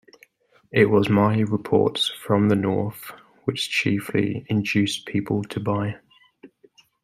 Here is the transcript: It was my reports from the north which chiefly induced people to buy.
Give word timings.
It 0.71 0.85
was 0.87 1.09
my 1.09 1.41
reports 1.41 2.09
from 2.09 2.49
the 2.49 2.55
north 2.55 3.11
which 3.43 3.69
chiefly 3.69 4.47
induced 4.49 5.05
people 5.05 5.43
to 5.43 5.59
buy. 5.59 5.99